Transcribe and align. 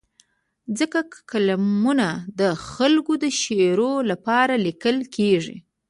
ځکه 0.79 0.99
کالمونه 1.31 2.07
د 2.39 2.41
خلکو 2.71 3.13
د 3.23 3.25
شعور 3.41 3.99
لپاره 4.11 4.53
لیکل 4.67 4.97
کېږي. 5.15 5.57